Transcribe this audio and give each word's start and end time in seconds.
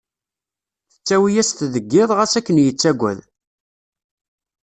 Tettawi-yas-t 0.93 1.59
deg 1.73 1.85
iḍ, 2.01 2.09
ɣas 2.17 2.33
akken 2.39 2.61
yettwaggad. 2.65 3.19